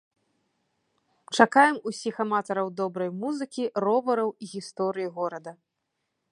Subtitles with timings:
[1.37, 5.51] Чакаем усіх аматараў добрай музыкі, ровараў і гісторыі горада!